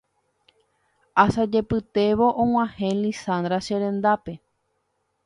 Asajepytévo 1.23 2.27
og̃uahẽ 2.43 2.89
Lizandra 3.01 3.59
cherendápe 3.67 4.33